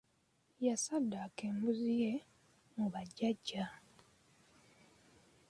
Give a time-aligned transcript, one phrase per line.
[0.65, 2.13] Yasaddako embuzi ye
[2.75, 3.65] mu ba jjaja.